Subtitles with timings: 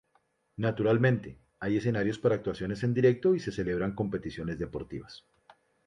[0.57, 5.27] Naturalmente, hay escenarios para actuaciones en directo y se celebran competiciones deportivas.